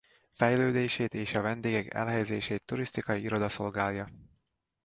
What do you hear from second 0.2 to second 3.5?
Fejlődését és a vendégek elhelyezését turisztikai iroda